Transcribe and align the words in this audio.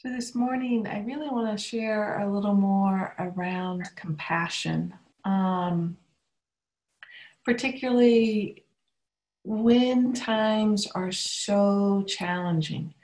So, 0.00 0.10
this 0.10 0.32
morning, 0.32 0.86
I 0.86 1.00
really 1.00 1.28
want 1.28 1.50
to 1.50 1.60
share 1.60 2.20
a 2.20 2.32
little 2.32 2.54
more 2.54 3.16
around 3.18 3.90
compassion, 3.96 4.94
um, 5.24 5.96
particularly 7.44 8.62
when 9.42 10.12
times 10.12 10.86
are 10.94 11.10
so 11.10 12.04
challenging. 12.06 12.94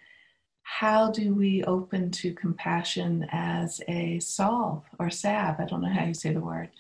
How 0.63 1.11
do 1.11 1.35
we 1.35 1.65
open 1.65 2.13
to 2.13 2.33
compassion 2.33 3.27
as 3.33 3.81
a 3.89 4.21
solve 4.21 4.85
or 5.01 5.11
salve? 5.11 5.57
I 5.59 5.65
don't 5.65 5.83
know 5.83 5.89
how 5.89 6.05
you 6.05 6.15
say 6.15 6.33
the 6.33 6.39
word. 6.39 6.71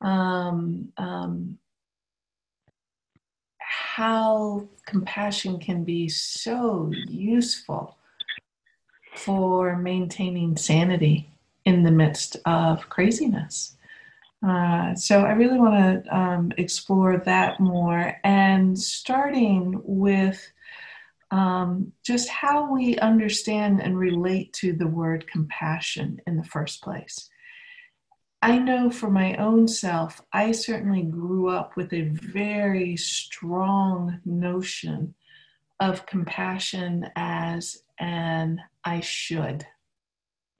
Um, 0.00 0.90
um, 0.96 1.58
how 3.58 4.66
compassion 4.86 5.60
can 5.60 5.84
be 5.84 6.08
so 6.08 6.90
useful 7.06 7.98
for 9.14 9.76
maintaining 9.76 10.56
sanity 10.56 11.30
in 11.64 11.82
the 11.82 11.90
midst 11.90 12.36
of 12.44 12.88
craziness. 12.88 13.76
Uh, 14.46 14.94
so 14.94 15.20
I 15.20 15.32
really 15.32 15.58
want 15.58 16.04
to 16.04 16.16
um, 16.16 16.52
explore 16.56 17.18
that 17.18 17.60
more 17.60 18.18
and 18.24 18.76
starting 18.76 19.80
with 19.84 20.52
um, 21.30 21.92
just 22.04 22.28
how 22.28 22.70
we 22.72 22.98
understand 22.98 23.80
and 23.80 23.96
relate 23.96 24.52
to 24.54 24.72
the 24.72 24.86
word 24.86 25.26
compassion 25.28 26.20
in 26.26 26.36
the 26.36 26.44
first 26.44 26.82
place. 26.82 27.30
I 28.42 28.58
know 28.58 28.90
for 28.90 29.08
my 29.08 29.36
own 29.36 29.68
self, 29.68 30.20
I 30.32 30.50
certainly 30.50 31.02
grew 31.02 31.48
up 31.48 31.76
with 31.76 31.92
a 31.92 32.08
very 32.08 32.96
strong 32.96 34.20
notion 34.24 35.14
of 35.82 36.06
compassion 36.06 37.10
as 37.16 37.82
an 37.98 38.62
I 38.84 39.00
should. 39.00 39.66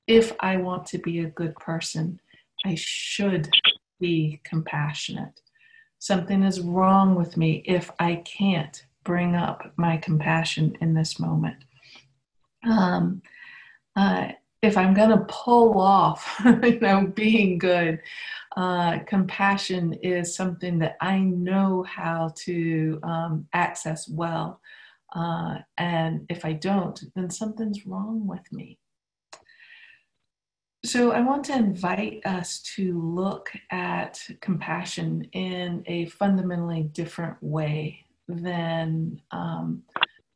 If 0.08 0.32
I 0.40 0.56
want 0.56 0.84
to 0.86 0.98
be 0.98 1.20
a 1.20 1.30
good 1.30 1.54
person, 1.54 2.20
I 2.64 2.74
should 2.74 3.48
be 4.00 4.40
compassionate. 4.42 5.40
Something 6.00 6.42
is 6.42 6.60
wrong 6.60 7.14
with 7.14 7.36
me 7.36 7.62
if 7.66 7.88
I 8.00 8.16
can't 8.16 8.84
bring 9.04 9.36
up 9.36 9.72
my 9.76 9.96
compassion 9.96 10.76
in 10.80 10.92
this 10.92 11.20
moment. 11.20 11.62
Um, 12.68 13.22
uh, 13.94 14.32
if 14.60 14.76
I'm 14.76 14.92
going 14.92 15.10
to 15.10 15.24
pull 15.28 15.80
off, 15.80 16.40
you 16.44 16.80
know, 16.80 17.06
being 17.06 17.58
good, 17.58 18.00
uh, 18.56 18.98
compassion 19.06 19.92
is 20.02 20.34
something 20.34 20.80
that 20.80 20.96
I 21.00 21.20
know 21.20 21.84
how 21.84 22.32
to 22.38 22.98
um, 23.04 23.46
access 23.52 24.08
well. 24.08 24.60
Uh, 25.14 25.58
and 25.76 26.26
if 26.28 26.44
I 26.44 26.54
don't, 26.54 27.00
then 27.14 27.30
something's 27.30 27.86
wrong 27.86 28.26
with 28.26 28.50
me. 28.52 28.78
So, 30.84 31.12
I 31.12 31.20
want 31.20 31.44
to 31.44 31.54
invite 31.54 32.26
us 32.26 32.60
to 32.74 33.00
look 33.00 33.52
at 33.70 34.20
compassion 34.40 35.22
in 35.32 35.84
a 35.86 36.06
fundamentally 36.06 36.82
different 36.82 37.36
way 37.40 38.04
than 38.26 39.20
um, 39.30 39.82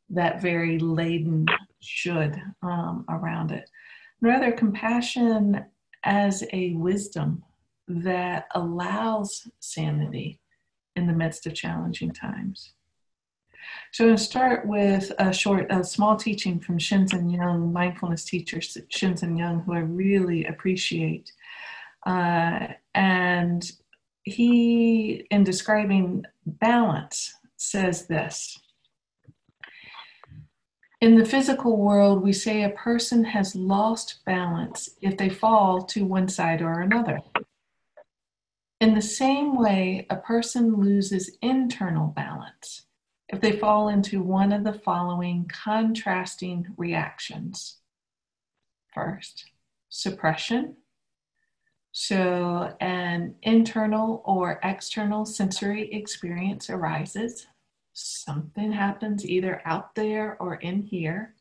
that 0.09 0.41
very 0.41 0.79
laden 0.79 1.47
should 1.81 2.41
um, 2.61 3.03
around 3.09 3.51
it. 3.51 3.69
Rather, 4.21 4.51
compassion 4.51 5.65
as 6.03 6.43
a 6.53 6.71
wisdom 6.73 7.43
that 7.87 8.47
allows 8.55 9.47
sanity 9.59 10.39
in 10.95 11.07
the 11.07 11.13
midst 11.13 11.45
of 11.45 11.53
challenging 11.53 12.11
times. 12.11 12.73
So 13.91 14.03
I'm 14.03 14.09
going 14.09 14.17
to 14.17 14.23
start 14.23 14.67
with 14.67 15.11
a 15.17 15.33
short, 15.33 15.67
a 15.71 15.83
small 15.83 16.17
teaching 16.17 16.59
from 16.59 16.77
Shinzen 16.77 17.33
Young, 17.33 17.71
mindfulness 17.71 18.25
teacher 18.25 18.57
Shinzen 18.57 19.37
Young, 19.37 19.61
who 19.61 19.73
I 19.73 19.79
really 19.79 20.45
appreciate. 20.45 21.31
Uh, 22.05 22.67
and 22.93 23.71
he, 24.23 25.25
in 25.31 25.43
describing 25.43 26.25
balance, 26.45 27.33
says 27.55 28.07
this. 28.07 28.59
In 30.99 31.15
the 31.15 31.25
physical 31.25 31.77
world, 31.77 32.23
we 32.23 32.33
say 32.33 32.63
a 32.63 32.69
person 32.69 33.23
has 33.23 33.55
lost 33.55 34.25
balance 34.25 34.89
if 35.01 35.15
they 35.15 35.29
fall 35.29 35.83
to 35.83 36.05
one 36.05 36.27
side 36.27 36.61
or 36.61 36.81
another. 36.81 37.19
In 38.81 38.95
the 38.95 39.01
same 39.01 39.55
way, 39.55 40.07
a 40.09 40.15
person 40.15 40.75
loses 40.75 41.37
internal 41.41 42.07
balance 42.07 42.86
if 43.29 43.41
they 43.41 43.57
fall 43.57 43.89
into 43.89 44.21
one 44.21 44.53
of 44.53 44.63
the 44.63 44.73
following 44.73 45.49
contrasting 45.51 46.67
reactions. 46.77 47.77
First, 48.93 49.45
suppression. 49.89 50.77
So, 51.91 52.75
an 52.79 53.35
internal 53.41 54.21
or 54.23 54.59
external 54.63 55.25
sensory 55.25 55.91
experience 55.91 56.69
arises. 56.69 57.47
Something 57.93 58.71
happens 58.71 59.25
either 59.25 59.61
out 59.65 59.95
there 59.95 60.37
or 60.39 60.55
in 60.55 60.83
here. 60.83 61.33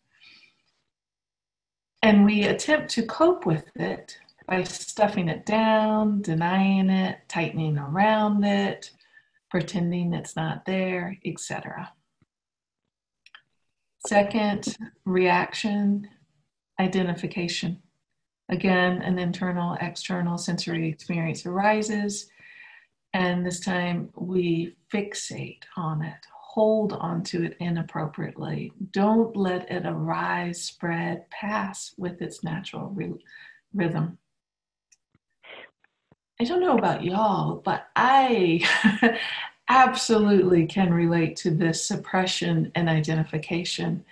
And 2.02 2.24
we 2.24 2.44
attempt 2.44 2.90
to 2.92 3.02
cope 3.02 3.44
with 3.44 3.68
it 3.76 4.18
by 4.46 4.62
stuffing 4.62 5.28
it 5.28 5.44
down, 5.44 6.22
denying 6.22 6.88
it, 6.88 7.18
tightening 7.28 7.78
around 7.78 8.44
it, 8.44 8.92
pretending 9.50 10.12
it's 10.12 10.36
not 10.36 10.64
there, 10.64 11.18
etc. 11.24 11.92
Second, 14.06 14.76
reaction, 15.04 16.08
identification. 16.78 17.82
Again, 18.48 19.02
an 19.02 19.18
internal, 19.18 19.76
external 19.80 20.38
sensory 20.38 20.88
experience 20.88 21.44
arises, 21.46 22.28
and 23.12 23.44
this 23.44 23.60
time 23.60 24.10
we 24.14 24.76
fixate 24.92 25.62
on 25.76 26.02
it, 26.02 26.26
hold 26.32 26.92
onto 26.92 27.42
it 27.42 27.56
inappropriately. 27.60 28.72
Don't 28.92 29.36
let 29.36 29.70
it 29.70 29.84
arise, 29.84 30.62
spread, 30.62 31.28
pass 31.30 31.92
with 31.98 32.22
its 32.22 32.44
natural 32.44 32.90
re- 32.90 33.24
rhythm. 33.74 34.18
I 36.38 36.44
don't 36.44 36.60
know 36.60 36.76
about 36.76 37.02
y'all, 37.02 37.62
but 37.64 37.88
I 37.96 38.60
absolutely 39.68 40.66
can 40.66 40.92
relate 40.92 41.36
to 41.36 41.50
this 41.50 41.84
suppression 41.84 42.70
and 42.74 42.90
identification, 42.90 44.04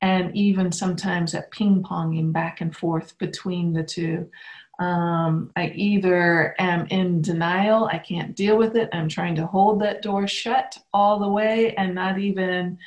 and 0.00 0.34
even 0.36 0.70
sometimes 0.70 1.32
that 1.32 1.50
ping 1.50 1.82
ponging 1.82 2.32
back 2.32 2.60
and 2.60 2.74
forth 2.74 3.18
between 3.18 3.72
the 3.72 3.82
two. 3.82 4.30
Um, 4.78 5.50
I 5.56 5.72
either 5.74 6.54
am 6.58 6.86
in 6.86 7.20
denial, 7.20 7.86
I 7.86 7.98
can't 7.98 8.36
deal 8.36 8.56
with 8.56 8.76
it, 8.76 8.88
I'm 8.92 9.08
trying 9.08 9.34
to 9.36 9.46
hold 9.46 9.80
that 9.80 10.02
door 10.02 10.28
shut 10.28 10.78
all 10.94 11.18
the 11.18 11.28
way 11.28 11.74
and 11.74 11.94
not 11.94 12.18
even 12.18 12.78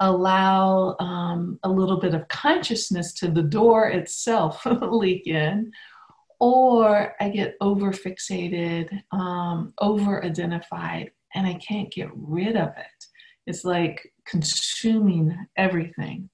allow 0.00 0.96
um, 1.00 1.58
a 1.64 1.68
little 1.68 2.00
bit 2.00 2.14
of 2.14 2.28
consciousness 2.28 3.12
to 3.14 3.30
the 3.30 3.42
door 3.42 3.88
itself 3.88 4.64
leak 4.80 5.26
in 5.26 5.72
or 6.40 7.14
I 7.20 7.28
get 7.30 7.56
over 7.60 7.92
fixated, 7.92 9.02
um, 9.12 9.72
over 9.78 10.24
identified, 10.24 11.10
and 11.34 11.46
I 11.46 11.54
can't 11.54 11.92
get 11.92 12.10
rid 12.14 12.56
of 12.56 12.68
it. 12.76 13.04
It's 13.46 13.64
like 13.64 14.12
consuming 14.26 15.36
everything. 15.56 16.30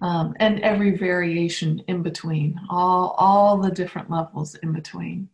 Um, 0.00 0.34
and 0.38 0.60
every 0.60 0.96
variation 0.96 1.82
in 1.88 2.02
between, 2.02 2.58
all, 2.70 3.16
all 3.18 3.58
the 3.58 3.70
different 3.70 4.10
levels 4.10 4.54
in 4.56 4.72
between. 4.72 5.28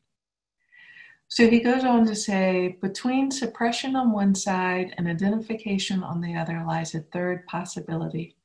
So 1.29 1.51
he 1.51 1.61
goes 1.61 1.85
on 1.85 2.07
to 2.07 2.15
say 2.15 2.79
between 2.81 3.31
suppression 3.31 3.95
on 3.95 4.13
one 4.13 4.35
side 4.35 4.95
and 4.97 5.07
identification 5.07 6.03
on 6.03 6.23
the 6.23 6.35
other 6.37 6.65
lies 6.67 6.95
a 6.95 7.01
third 7.01 7.47
possibility 7.47 8.37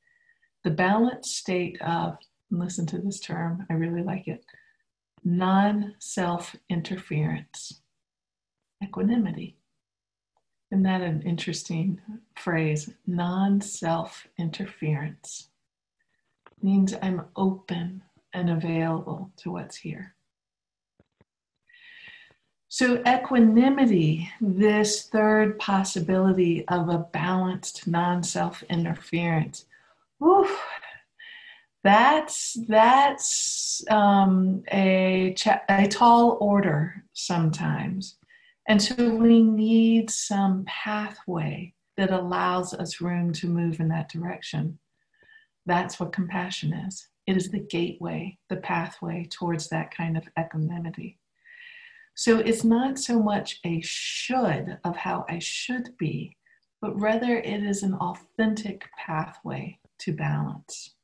the 0.63 0.69
balanced 0.69 1.37
state 1.37 1.81
of, 1.81 2.17
listen 2.51 2.85
to 2.87 2.97
this 2.97 3.19
term, 3.19 3.65
I 3.69 3.73
really 3.73 4.03
like 4.03 4.27
it 4.27 4.43
non 5.23 5.95
self 5.99 6.55
interference, 6.69 7.81
equanimity. 8.83 9.57
Isn't 10.71 10.83
that 10.83 11.01
an 11.01 11.23
interesting 11.23 11.99
phrase? 12.35 12.91
Non 13.07 13.61
self 13.61 14.27
interference 14.37 15.49
means 16.61 16.93
I'm 17.01 17.25
open 17.35 18.03
and 18.33 18.49
available 18.49 19.31
to 19.37 19.51
what's 19.51 19.77
here. 19.77 20.15
So, 22.71 23.01
equanimity, 23.07 24.29
this 24.39 25.07
third 25.07 25.57
possibility 25.57 26.67
of 26.67 26.89
a 26.89 26.99
balanced 26.99 27.87
non 27.87 28.21
self 28.21 28.61
interference, 28.69 29.65
that's 31.83 32.57
that's 32.67 33.81
um, 33.89 34.63
a 34.71 35.33
a 35.69 35.87
tall 35.87 36.37
order 36.41 37.03
sometimes, 37.13 38.17
and 38.67 38.81
so 38.81 39.15
we 39.15 39.41
need 39.41 40.09
some 40.09 40.65
pathway 40.65 41.73
that 41.95 42.11
allows 42.11 42.73
us 42.73 43.01
room 43.01 43.31
to 43.33 43.47
move 43.47 43.79
in 43.79 43.89
that 43.89 44.09
direction. 44.09 44.77
That's 45.65 45.99
what 45.99 46.11
compassion 46.11 46.73
is. 46.73 47.07
It 47.27 47.37
is 47.37 47.49
the 47.49 47.59
gateway, 47.59 48.37
the 48.49 48.57
pathway 48.57 49.27
towards 49.29 49.69
that 49.69 49.95
kind 49.95 50.17
of 50.17 50.27
equanimity. 50.39 51.19
So 52.15 52.39
it's 52.39 52.63
not 52.65 52.99
so 52.99 53.21
much 53.21 53.59
a 53.65 53.79
should 53.81 54.77
of 54.83 54.97
how 54.97 55.25
I 55.29 55.39
should 55.39 55.97
be, 55.97 56.35
but 56.81 56.99
rather 56.99 57.37
it 57.37 57.63
is 57.63 57.83
an 57.83 57.93
authentic 57.93 58.89
pathway 58.97 59.79
to 59.99 60.13
balance. 60.13 60.95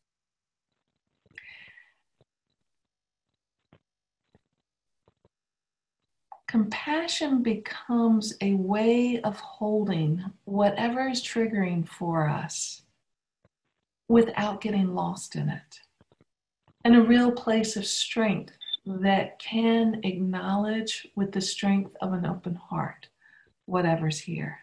Compassion 6.47 7.41
becomes 7.41 8.33
a 8.41 8.53
way 8.53 9.19
of 9.21 9.39
holding 9.39 10.23
whatever 10.45 11.07
is 11.07 11.21
triggering 11.23 11.87
for 11.87 12.29
us 12.29 12.83
without 14.07 14.61
getting 14.61 14.93
lost 14.93 15.35
in 15.35 15.49
it. 15.49 15.79
And 16.83 16.95
a 16.95 17.01
real 17.01 17.31
place 17.31 17.75
of 17.75 17.85
strength 17.85 18.53
that 18.85 19.39
can 19.39 20.01
acknowledge 20.03 21.07
with 21.15 21.31
the 21.31 21.41
strength 21.41 21.95
of 22.01 22.13
an 22.13 22.25
open 22.25 22.55
heart 22.55 23.07
whatever's 23.65 24.19
here. 24.19 24.59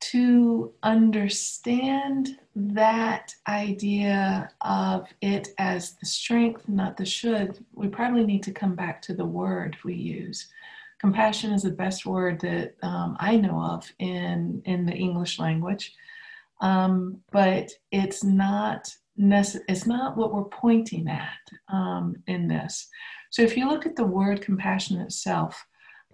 To 0.00 0.72
understand 0.82 2.38
that 2.56 3.34
idea 3.48 4.50
of 4.60 5.08
it 5.20 5.48
as 5.58 5.94
the 5.96 6.06
strength, 6.06 6.68
not 6.68 6.96
the 6.96 7.04
should, 7.04 7.64
we 7.72 7.88
probably 7.88 8.24
need 8.24 8.42
to 8.44 8.52
come 8.52 8.74
back 8.74 9.02
to 9.02 9.14
the 9.14 9.24
word 9.24 9.76
we 9.84 9.94
use. 9.94 10.48
Compassion 11.00 11.52
is 11.52 11.62
the 11.62 11.70
best 11.70 12.06
word 12.06 12.40
that 12.40 12.74
um, 12.82 13.16
I 13.18 13.36
know 13.36 13.60
of 13.60 13.90
in, 13.98 14.62
in 14.64 14.86
the 14.86 14.94
English 14.94 15.38
language, 15.38 15.92
um, 16.60 17.20
but 17.32 17.70
it's 17.90 18.22
not 18.22 18.88
nece- 19.20 19.60
it's 19.68 19.86
not 19.86 20.16
what 20.16 20.32
we're 20.32 20.44
pointing 20.44 21.08
at 21.08 21.28
um, 21.68 22.16
in 22.26 22.48
this. 22.48 22.88
So 23.30 23.42
if 23.42 23.56
you 23.56 23.68
look 23.68 23.84
at 23.84 23.96
the 23.96 24.06
word 24.06 24.40
compassion 24.40 25.00
itself, 25.00 25.66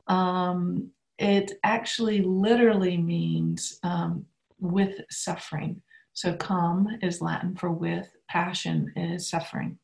um, 0.08 0.90
it 1.19 1.52
actually 1.64 2.22
literally 2.22 2.96
means 2.96 3.78
um, 3.82 4.25
with 4.58 5.00
suffering. 5.10 5.82
So 6.12 6.34
com 6.34 6.88
is 7.02 7.20
Latin 7.20 7.54
for 7.56 7.70
with, 7.70 8.08
passion 8.28 8.92
is 8.96 9.28
suffering. 9.28 9.78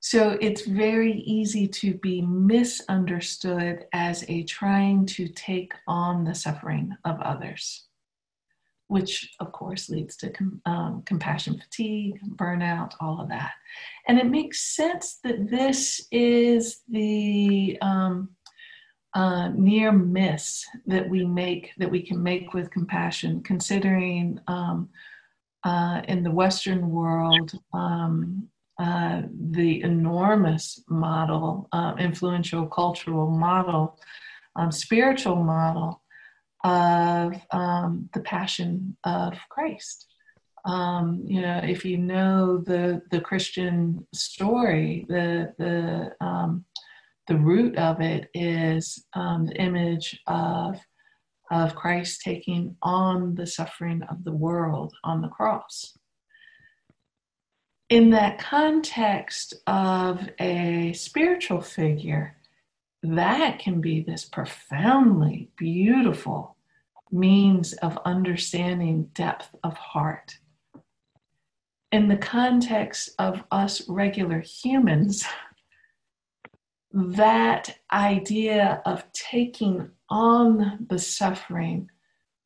So 0.00 0.38
it's 0.40 0.66
very 0.66 1.14
easy 1.14 1.66
to 1.68 1.94
be 1.94 2.22
misunderstood 2.22 3.86
as 3.92 4.24
a 4.28 4.44
trying 4.44 5.04
to 5.06 5.28
take 5.28 5.72
on 5.88 6.24
the 6.24 6.34
suffering 6.34 6.96
of 7.04 7.20
others 7.20 7.86
which 8.88 9.34
of 9.40 9.52
course 9.52 9.88
leads 9.88 10.16
to 10.16 10.30
com- 10.30 10.60
um, 10.64 11.02
compassion 11.04 11.58
fatigue, 11.58 12.20
burnout, 12.36 12.92
all 13.00 13.20
of 13.20 13.28
that. 13.28 13.52
And 14.06 14.18
it 14.18 14.26
makes 14.26 14.76
sense 14.76 15.18
that 15.24 15.50
this 15.50 16.06
is 16.12 16.82
the 16.88 17.78
um, 17.82 18.30
uh, 19.16 19.48
near 19.54 19.92
miss 19.92 20.66
that 20.86 21.08
we 21.08 21.24
make, 21.24 21.72
that 21.78 21.90
we 21.90 22.02
can 22.02 22.22
make 22.22 22.52
with 22.52 22.70
compassion, 22.70 23.42
considering 23.42 24.38
um, 24.46 24.90
uh, 25.64 26.02
in 26.06 26.22
the 26.22 26.30
Western 26.30 26.90
world, 26.90 27.50
um, 27.72 28.46
uh, 28.78 29.22
the 29.52 29.82
enormous 29.82 30.84
model, 30.90 31.66
uh, 31.72 31.94
influential 31.98 32.66
cultural 32.66 33.30
model, 33.30 33.98
um, 34.54 34.70
spiritual 34.70 35.36
model 35.36 36.02
of 36.62 37.32
um, 37.52 38.10
the 38.12 38.20
passion 38.20 38.98
of 39.04 39.32
Christ. 39.48 40.08
Um, 40.66 41.22
you 41.24 41.40
know, 41.40 41.62
if 41.64 41.86
you 41.86 41.96
know 41.96 42.58
the 42.58 43.00
the 43.10 43.20
Christian 43.20 44.06
story, 44.12 45.06
the 45.08 45.54
the 45.58 46.12
um, 46.20 46.66
the 47.26 47.36
root 47.36 47.76
of 47.76 48.00
it 48.00 48.30
is 48.34 49.04
um, 49.14 49.46
the 49.46 49.60
image 49.60 50.20
of 50.26 50.78
of 51.50 51.76
Christ 51.76 52.22
taking 52.22 52.76
on 52.82 53.36
the 53.36 53.46
suffering 53.46 54.02
of 54.02 54.24
the 54.24 54.32
world 54.32 54.94
on 55.04 55.22
the 55.22 55.28
cross. 55.28 55.96
In 57.88 58.10
that 58.10 58.38
context 58.38 59.54
of 59.68 60.28
a 60.40 60.92
spiritual 60.94 61.60
figure, 61.60 62.36
that 63.04 63.60
can 63.60 63.80
be 63.80 64.00
this 64.00 64.24
profoundly 64.24 65.50
beautiful 65.56 66.56
means 67.12 67.74
of 67.74 67.96
understanding 68.04 69.08
depth 69.14 69.54
of 69.62 69.74
heart. 69.74 70.38
In 71.92 72.08
the 72.08 72.16
context 72.16 73.10
of 73.20 73.44
us 73.52 73.88
regular 73.88 74.40
humans, 74.40 75.24
that 76.96 77.76
idea 77.92 78.80
of 78.86 79.04
taking 79.12 79.90
on 80.08 80.86
the 80.88 80.98
suffering 80.98 81.90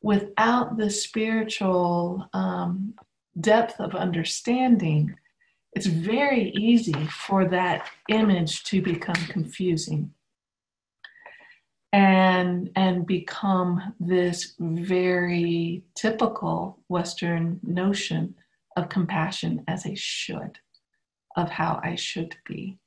without 0.02 0.76
the 0.76 0.90
spiritual 0.90 2.28
um, 2.32 2.94
depth 3.40 3.78
of 3.78 3.94
understanding, 3.94 5.14
it's 5.72 5.86
very 5.86 6.50
easy 6.56 7.06
for 7.06 7.46
that 7.46 7.88
image 8.08 8.64
to 8.64 8.82
become 8.82 9.14
confusing 9.28 10.12
and 11.92 12.70
and 12.76 13.06
become 13.06 13.94
this 13.98 14.54
very 14.58 15.82
typical 15.94 16.78
western 16.88 17.58
notion 17.64 18.34
of 18.76 18.88
compassion 18.88 19.64
as 19.66 19.86
a 19.86 19.94
should 19.96 20.56
of 21.36 21.50
how 21.50 21.80
i 21.82 21.96
should 21.96 22.36
be 22.46 22.78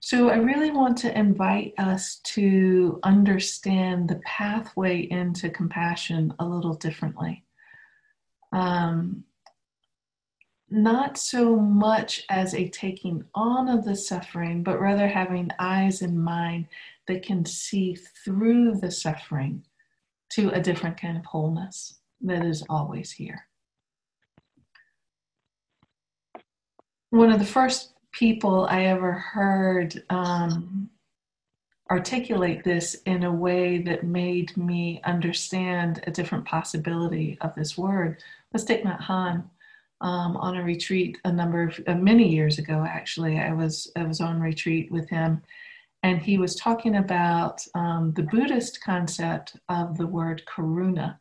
so 0.00 0.28
i 0.28 0.36
really 0.36 0.70
want 0.70 0.96
to 0.96 1.16
invite 1.18 1.72
us 1.78 2.16
to 2.24 2.98
understand 3.02 4.08
the 4.08 4.20
pathway 4.24 5.02
into 5.10 5.48
compassion 5.50 6.34
a 6.38 6.44
little 6.44 6.74
differently 6.74 7.44
um, 8.52 9.24
not 10.70 11.18
so 11.18 11.56
much 11.56 12.24
as 12.28 12.54
a 12.54 12.68
taking 12.68 13.24
on 13.34 13.68
of 13.68 13.84
the 13.84 13.96
suffering, 13.96 14.62
but 14.62 14.80
rather 14.80 15.08
having 15.08 15.50
eyes 15.58 16.00
and 16.00 16.22
mind 16.22 16.66
that 17.08 17.24
can 17.24 17.44
see 17.44 17.96
through 18.24 18.76
the 18.76 18.90
suffering 18.90 19.64
to 20.30 20.50
a 20.50 20.60
different 20.60 21.00
kind 21.00 21.16
of 21.18 21.24
wholeness 21.24 21.98
that 22.20 22.44
is 22.44 22.62
always 22.68 23.10
here. 23.10 23.46
One 27.10 27.32
of 27.32 27.40
the 27.40 27.46
first 27.46 27.89
people 28.12 28.66
I 28.66 28.84
ever 28.84 29.12
heard 29.12 30.02
um, 30.10 30.90
articulate 31.90 32.64
this 32.64 32.96
in 33.06 33.24
a 33.24 33.32
way 33.32 33.78
that 33.78 34.04
made 34.04 34.56
me 34.56 35.00
understand 35.04 36.02
a 36.06 36.10
different 36.10 36.44
possibility 36.44 37.36
of 37.40 37.54
this 37.54 37.76
word 37.76 38.22
was 38.52 38.64
Thich 38.64 38.82
Nhat 38.84 39.02
Hanh. 39.02 39.44
Um, 40.02 40.38
on 40.38 40.56
a 40.56 40.62
retreat 40.62 41.18
a 41.26 41.30
number 41.30 41.64
of 41.64 41.78
uh, 41.86 41.94
many 41.94 42.26
years 42.26 42.56
ago 42.58 42.86
actually 42.88 43.38
i 43.38 43.52
was 43.52 43.92
i 43.96 44.02
was 44.02 44.22
on 44.22 44.40
retreat 44.40 44.90
with 44.90 45.06
him 45.10 45.42
and 46.02 46.20
he 46.20 46.38
was 46.38 46.54
talking 46.56 46.96
about 46.96 47.64
um, 47.74 48.12
the 48.16 48.22
Buddhist 48.22 48.82
concept 48.82 49.56
of 49.68 49.98
the 49.98 50.06
word 50.06 50.42
karuna. 50.46 51.18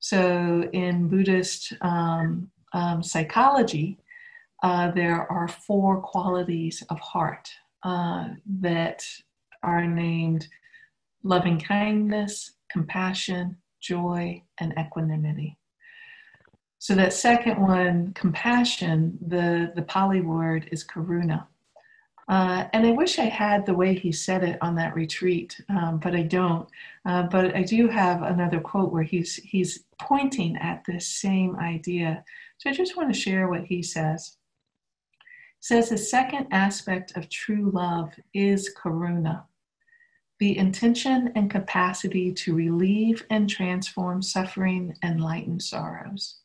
So, 0.00 0.68
in 0.72 1.08
Buddhist 1.08 1.72
um, 1.80 2.50
um, 2.72 3.02
psychology, 3.02 3.98
uh, 4.62 4.90
there 4.90 5.30
are 5.30 5.48
four 5.48 6.00
qualities 6.00 6.82
of 6.90 6.98
heart 6.98 7.50
uh, 7.84 8.28
that 8.60 9.04
are 9.62 9.86
named 9.86 10.48
loving 11.22 11.58
kindness, 11.58 12.52
compassion, 12.70 13.56
joy, 13.80 14.42
and 14.58 14.74
equanimity. 14.78 15.56
So, 16.80 16.94
that 16.94 17.12
second 17.12 17.60
one, 17.60 18.12
compassion, 18.14 19.18
the, 19.26 19.72
the 19.74 19.82
Pali 19.82 20.20
word 20.20 20.68
is 20.70 20.84
karuna. 20.84 21.46
Uh, 22.28 22.66
and 22.74 22.86
I 22.86 22.90
wish 22.90 23.18
I 23.18 23.24
had 23.24 23.64
the 23.64 23.74
way 23.74 23.94
he 23.94 24.12
said 24.12 24.44
it 24.44 24.58
on 24.60 24.74
that 24.74 24.94
retreat, 24.94 25.58
um, 25.70 25.98
but 25.98 26.14
I 26.14 26.22
don't. 26.22 26.68
Uh, 27.06 27.22
but 27.22 27.56
I 27.56 27.62
do 27.62 27.88
have 27.88 28.22
another 28.22 28.60
quote 28.60 28.92
where 28.92 29.02
he's 29.02 29.36
he's 29.36 29.84
pointing 29.98 30.56
at 30.58 30.84
this 30.86 31.06
same 31.06 31.56
idea. 31.56 32.22
So 32.58 32.68
I 32.68 32.74
just 32.74 32.98
want 32.98 33.12
to 33.12 33.18
share 33.18 33.48
what 33.48 33.64
he 33.64 33.82
says. 33.82 34.36
Says 35.60 35.88
the 35.88 35.98
second 35.98 36.46
aspect 36.50 37.16
of 37.16 37.28
true 37.28 37.70
love 37.72 38.12
is 38.32 38.72
karuna, 38.74 39.44
the 40.38 40.56
intention 40.56 41.32
and 41.34 41.50
capacity 41.50 42.32
to 42.32 42.54
relieve 42.54 43.26
and 43.28 43.50
transform 43.50 44.22
suffering 44.22 44.96
and 45.02 45.20
lighten 45.20 45.58
sorrows. 45.58 46.36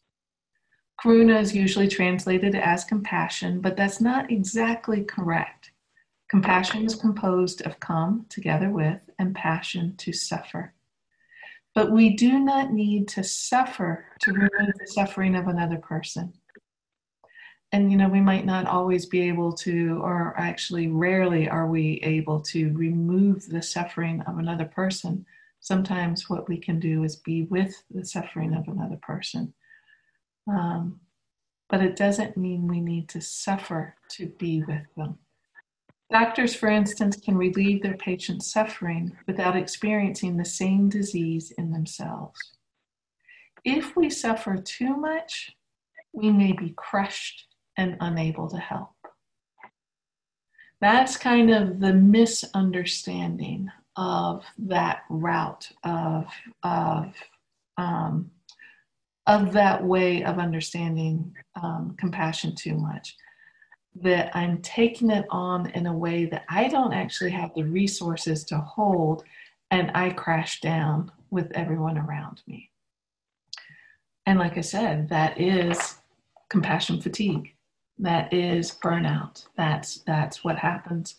Karuna 1.00 1.40
is 1.40 1.56
usually 1.56 1.88
translated 1.88 2.56
as 2.56 2.86
compassion, 2.86 3.62
but 3.62 3.78
that's 3.78 4.02
not 4.02 4.32
exactly 4.32 5.04
correct. 5.04 5.72
Compassion 6.30 6.86
is 6.86 6.96
composed 6.96 7.62
of 7.62 7.80
com 7.80 8.26
together 8.30 8.72
with 8.72 9.02
and 9.20 9.36
passion 9.36 9.96
to 9.98 10.12
suffer. 10.12 10.74
But 11.76 11.92
we 11.92 12.16
do 12.16 12.40
not 12.40 12.72
need 12.72 13.08
to 13.10 13.24
suffer 13.24 14.06
to 14.22 14.34
remove 14.34 14.74
the 14.80 14.88
suffering 14.88 15.36
of 15.36 15.48
another 15.48 15.78
person. 15.78 16.34
And, 17.74 17.92
you 17.92 17.98
know, 17.98 18.08
we 18.08 18.22
might 18.22 18.46
not 18.46 18.68
always 18.68 19.08
be 19.08 19.28
able 19.28 19.52
to, 19.54 20.00
or 20.04 20.36
actually, 20.38 20.90
rarely 20.90 21.50
are 21.50 21.66
we 21.66 22.00
able 22.04 22.40
to 22.42 22.72
remove 22.74 23.50
the 23.50 23.64
suffering 23.64 24.22
of 24.22 24.38
another 24.38 24.66
person. 24.66 25.26
Sometimes 25.60 26.30
what 26.30 26.48
we 26.48 26.58
can 26.58 26.80
do 26.80 27.04
is 27.04 27.16
be 27.16 27.44
with 27.44 27.74
the 27.90 28.06
suffering 28.06 28.54
of 28.54 28.68
another 28.68 29.00
person. 29.02 29.56
Um, 30.48 31.00
but 31.68 31.82
it 31.82 31.96
doesn't 31.96 32.38
mean 32.38 32.68
we 32.68 32.80
need 32.80 33.10
to 33.10 33.22
suffer 33.22 33.96
to 34.10 34.28
be 34.28 34.62
with 34.68 34.86
them. 34.96 35.18
Doctors, 36.12 36.54
for 36.54 36.70
instance, 36.70 37.16
can 37.16 37.36
relieve 37.36 37.82
their 37.82 37.98
patient's 37.98 38.54
suffering 38.54 39.18
without 39.26 39.56
experiencing 39.56 40.38
the 40.38 40.46
same 40.46 40.90
disease 40.90 41.50
in 41.58 41.72
themselves. 41.72 42.40
If 43.66 43.96
we 43.96 44.12
suffer 44.12 44.58
too 44.58 44.96
much, 44.96 45.56
we 46.14 46.30
may 46.30 46.52
be 46.52 46.76
crushed 46.78 47.48
and 47.78 47.98
unable 48.00 48.48
to 48.50 48.58
help. 48.58 48.90
That's 50.82 51.18
kind 51.18 51.50
of 51.50 51.80
the 51.80 51.94
misunderstanding 51.94 53.70
of 53.96 54.44
that 54.58 55.04
route 55.10 55.72
of, 55.84 56.28
of, 56.64 57.14
um, 57.78 58.32
of 59.28 59.54
that 59.54 59.84
way 59.84 60.24
of 60.24 60.40
understanding 60.40 61.34
um, 61.62 61.96
compassion 61.98 62.56
too 62.56 62.76
much 62.76 63.16
that 64.02 64.36
I'm 64.36 64.62
taking 64.62 65.12
it 65.12 65.26
on 65.30 65.70
in 65.72 65.86
a 65.86 65.96
way 65.96 66.26
that 66.26 66.46
I 66.50 66.68
don't 66.68 66.94
actually 66.94 67.32
have 67.32 67.54
the 67.54 67.64
resources 67.64 68.44
to 68.46 68.58
hold, 68.58 69.24
and 69.72 69.92
I 69.94 70.10
crash 70.10 70.62
down 70.62 71.12
with 71.30 71.52
everyone 71.54 71.98
around 71.98 72.42
me. 72.48 72.72
And 74.26 74.40
like 74.40 74.58
I 74.58 74.62
said, 74.62 75.10
that 75.10 75.40
is 75.40 75.96
compassion 76.50 77.02
fatigue. 77.02 77.54
That 78.00 78.34
is 78.34 78.72
burnout. 78.72 79.46
That's 79.56 80.00
that's 80.08 80.44
what 80.44 80.58
happens 80.58 81.16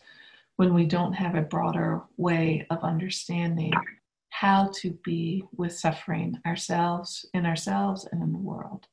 when 0.57 0.75
we 0.75 0.87
don't 0.87 1.13
have 1.13 1.35
a 1.35 1.43
broader 1.43 2.03
way 2.17 2.67
of 2.71 2.83
understanding 2.83 3.73
how 4.31 4.71
to 4.75 4.91
be 5.05 5.45
with 5.57 5.73
suffering 5.73 6.39
ourselves 6.45 7.25
in 7.35 7.47
ourselves 7.47 8.07
and 8.11 8.23
in 8.23 8.33
the 8.33 8.39
world. 8.39 8.89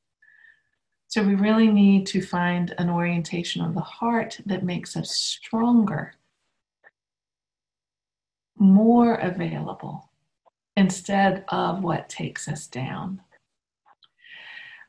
So 1.08 1.22
we 1.22 1.34
really 1.34 1.68
need 1.68 2.06
to 2.06 2.22
find 2.22 2.74
an 2.78 2.88
orientation 2.88 3.62
of 3.62 3.74
the 3.74 3.80
heart 3.80 4.40
that 4.46 4.64
makes 4.64 4.96
us 4.96 5.10
stronger, 5.10 6.14
more 8.56 9.16
available, 9.16 10.08
instead 10.76 11.44
of 11.48 11.82
what 11.82 12.08
takes 12.08 12.48
us 12.48 12.66
down. 12.66 13.20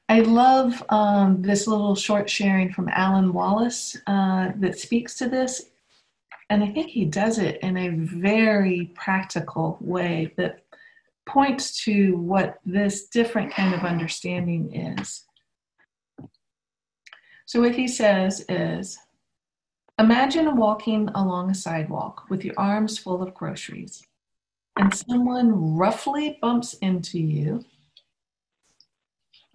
I 0.09 0.19
love 0.19 0.83
um, 0.89 1.41
this 1.41 1.65
little 1.67 1.95
short 1.95 2.29
sharing 2.29 2.71
from 2.71 2.89
Alan 2.89 3.33
Wallace 3.33 3.97
uh, 4.05 4.51
that 4.57 4.77
speaks 4.77 5.15
to 5.15 5.29
this. 5.29 5.69
And 6.49 6.63
I 6.63 6.71
think 6.71 6.89
he 6.89 7.05
does 7.05 7.39
it 7.39 7.59
in 7.61 7.77
a 7.77 7.89
very 7.89 8.91
practical 8.95 9.77
way 9.79 10.33
that 10.37 10.65
points 11.25 11.83
to 11.85 12.17
what 12.17 12.59
this 12.65 13.07
different 13.07 13.53
kind 13.53 13.73
of 13.73 13.81
understanding 13.81 14.75
is. 14.75 15.23
So, 17.45 17.61
what 17.61 17.75
he 17.75 17.87
says 17.87 18.45
is 18.49 18.99
Imagine 19.99 20.57
walking 20.57 21.07
along 21.09 21.51
a 21.51 21.55
sidewalk 21.55 22.25
with 22.27 22.43
your 22.43 22.55
arms 22.57 22.97
full 22.97 23.21
of 23.21 23.35
groceries, 23.35 24.03
and 24.75 24.93
someone 24.93 25.77
roughly 25.77 26.39
bumps 26.41 26.73
into 26.75 27.19
you. 27.19 27.63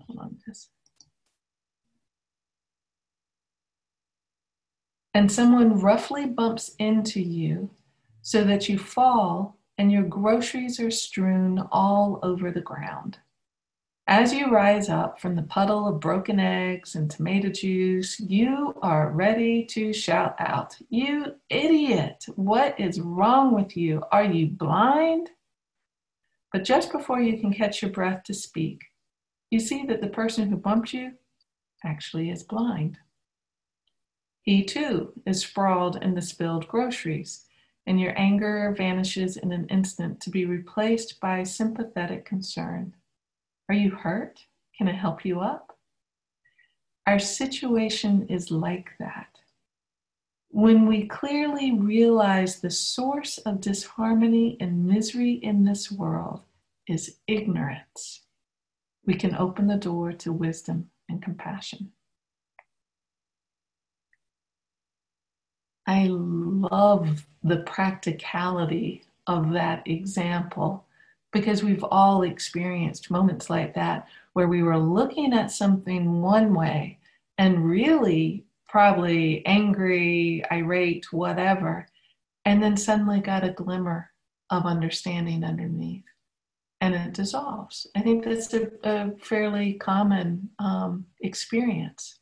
Hold 0.08 0.18
on, 0.20 0.36
this. 0.46 0.70
And 5.14 5.30
someone 5.30 5.80
roughly 5.80 6.26
bumps 6.26 6.74
into 6.78 7.20
you 7.20 7.70
so 8.22 8.44
that 8.44 8.68
you 8.68 8.78
fall 8.78 9.56
and 9.78 9.92
your 9.92 10.02
groceries 10.02 10.80
are 10.80 10.90
strewn 10.90 11.60
all 11.70 12.18
over 12.22 12.50
the 12.50 12.60
ground. 12.60 13.18
As 14.06 14.32
you 14.32 14.50
rise 14.50 14.88
up 14.88 15.20
from 15.20 15.36
the 15.36 15.42
puddle 15.42 15.86
of 15.86 16.00
broken 16.00 16.40
eggs 16.40 16.94
and 16.94 17.10
tomato 17.10 17.50
juice, 17.50 18.18
you 18.18 18.74
are 18.80 19.10
ready 19.10 19.64
to 19.66 19.92
shout 19.92 20.34
out, 20.38 20.76
You 20.88 21.34
idiot! 21.50 22.24
What 22.36 22.80
is 22.80 23.00
wrong 23.00 23.54
with 23.54 23.76
you? 23.76 24.02
Are 24.10 24.24
you 24.24 24.46
blind? 24.46 25.28
But 26.52 26.64
just 26.64 26.90
before 26.90 27.20
you 27.20 27.38
can 27.38 27.52
catch 27.52 27.82
your 27.82 27.90
breath 27.90 28.22
to 28.24 28.34
speak, 28.34 28.82
you 29.50 29.60
see 29.60 29.84
that 29.86 30.00
the 30.00 30.08
person 30.08 30.48
who 30.48 30.56
bumped 30.56 30.92
you 30.92 31.12
actually 31.84 32.30
is 32.30 32.42
blind. 32.42 32.98
He 34.42 34.64
too 34.64 35.12
is 35.26 35.42
sprawled 35.42 36.02
in 36.02 36.14
the 36.14 36.22
spilled 36.22 36.68
groceries, 36.68 37.44
and 37.86 38.00
your 38.00 38.18
anger 38.18 38.74
vanishes 38.76 39.36
in 39.36 39.52
an 39.52 39.66
instant 39.68 40.20
to 40.22 40.30
be 40.30 40.44
replaced 40.44 41.20
by 41.20 41.42
sympathetic 41.42 42.24
concern. 42.24 42.94
Are 43.68 43.74
you 43.74 43.90
hurt? 43.90 44.40
Can 44.76 44.88
I 44.88 44.92
help 44.92 45.24
you 45.24 45.40
up? 45.40 45.76
Our 47.06 47.18
situation 47.18 48.26
is 48.28 48.50
like 48.50 48.90
that. 48.98 49.28
When 50.50 50.86
we 50.86 51.06
clearly 51.06 51.72
realize 51.72 52.60
the 52.60 52.70
source 52.70 53.38
of 53.38 53.60
disharmony 53.60 54.56
and 54.60 54.86
misery 54.86 55.32
in 55.32 55.64
this 55.64 55.90
world 55.90 56.42
is 56.86 57.16
ignorance, 57.26 58.22
we 59.08 59.14
can 59.14 59.34
open 59.36 59.66
the 59.66 59.76
door 59.76 60.12
to 60.12 60.30
wisdom 60.30 60.90
and 61.08 61.22
compassion. 61.22 61.90
I 65.86 66.08
love 66.10 67.26
the 67.42 67.60
practicality 67.60 69.04
of 69.26 69.50
that 69.52 69.88
example 69.88 70.84
because 71.32 71.64
we've 71.64 71.84
all 71.84 72.20
experienced 72.20 73.10
moments 73.10 73.48
like 73.48 73.74
that 73.76 74.06
where 74.34 74.46
we 74.46 74.62
were 74.62 74.76
looking 74.76 75.32
at 75.32 75.50
something 75.50 76.20
one 76.20 76.52
way 76.52 76.98
and 77.38 77.64
really 77.64 78.44
probably 78.68 79.44
angry, 79.46 80.44
irate, 80.52 81.10
whatever, 81.14 81.86
and 82.44 82.62
then 82.62 82.76
suddenly 82.76 83.20
got 83.20 83.42
a 83.42 83.52
glimmer 83.52 84.10
of 84.50 84.66
understanding 84.66 85.44
underneath 85.44 86.04
and 86.94 87.08
it 87.08 87.14
dissolves. 87.14 87.86
I 87.94 88.00
think 88.00 88.24
that's 88.24 88.52
a, 88.54 88.70
a 88.84 89.10
fairly 89.22 89.74
common 89.74 90.48
um, 90.58 91.06
experience. 91.20 92.18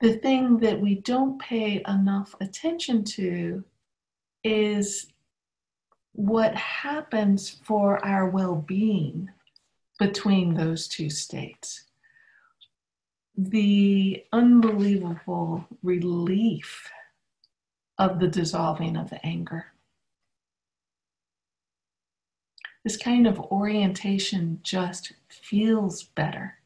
The 0.00 0.14
thing 0.14 0.58
that 0.58 0.80
we 0.80 0.96
don't 0.96 1.40
pay 1.40 1.82
enough 1.86 2.34
attention 2.40 3.04
to 3.04 3.64
is 4.42 5.12
what 6.12 6.54
happens 6.54 7.50
for 7.64 8.04
our 8.04 8.28
well 8.28 8.56
being 8.56 9.28
between 9.98 10.54
those 10.54 10.88
two 10.88 11.10
states. 11.10 11.84
The 13.36 14.24
unbelievable 14.32 15.66
relief 15.82 16.90
of 17.98 18.18
the 18.18 18.28
dissolving 18.28 18.96
of 18.96 19.10
the 19.10 19.24
anger. 19.24 19.66
This 22.84 22.96
kind 22.96 23.26
of 23.26 23.38
orientation 23.38 24.60
just 24.62 25.12
feels 25.28 26.04
better 26.04 26.56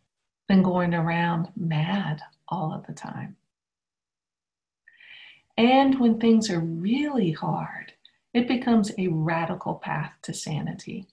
than 0.48 0.62
going 0.62 0.94
around 0.94 1.48
mad 1.56 2.22
all 2.48 2.72
of 2.72 2.86
the 2.86 2.92
time. 2.92 3.36
And 5.56 5.98
when 5.98 6.18
things 6.18 6.50
are 6.50 6.60
really 6.60 7.32
hard, 7.32 7.92
it 8.32 8.48
becomes 8.48 8.92
a 8.98 9.08
radical 9.08 9.74
path 9.74 10.12
to 10.22 10.34
sanity. 10.34 11.06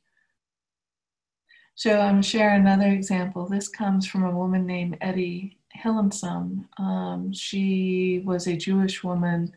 So 1.75 1.99
I'm 1.99 2.21
sharing 2.21 2.61
another 2.61 2.89
example. 2.89 3.47
This 3.47 3.67
comes 3.67 4.07
from 4.07 4.23
a 4.23 4.35
woman 4.35 4.65
named 4.65 4.97
Etty 5.01 5.57
Hillesum. 5.75 6.65
Um, 6.79 7.33
she 7.33 8.21
was 8.25 8.47
a 8.47 8.57
Jewish 8.57 9.03
woman 9.03 9.53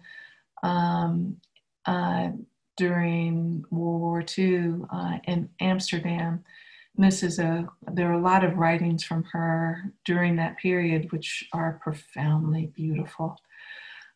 um, 0.62 1.38
uh, 1.86 2.30
during 2.76 3.64
World 3.71 4.00
War 4.00 4.25
II 4.37 4.75
uh, 4.90 5.19
in 5.25 5.49
Amsterdam. 5.61 6.45
This 6.97 7.23
is 7.23 7.38
a 7.38 7.69
there 7.93 8.09
are 8.11 8.19
a 8.19 8.23
lot 8.23 8.45
of 8.45 8.57
writings 8.57 9.02
from 9.02 9.25
her 9.33 9.93
during 10.04 10.37
that 10.37 10.59
period 10.59 11.11
which 11.11 11.49
are 11.52 11.81
profoundly 11.83 12.73
beautiful. 12.75 13.37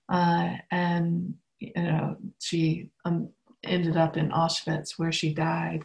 Uh, 0.09 0.55
and 0.71 1.35
you 1.59 1.73
know 1.77 2.17
she 2.41 2.91
um, 3.05 3.29
ended 3.65 3.97
up 3.97 4.17
in 4.17 4.31
Auschwitz 4.31 4.99
where 4.99 5.13
she 5.13 5.35
died. 5.35 5.85